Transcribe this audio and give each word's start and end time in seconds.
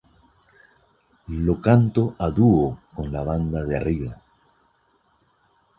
Lo 1.45 1.55
canto 1.65 2.03
a 2.25 2.27
dúo 2.37 2.65
con 2.95 3.11
la 3.13 3.21
banda 3.23 3.63
De 3.63 3.77
Arriba. 3.77 4.11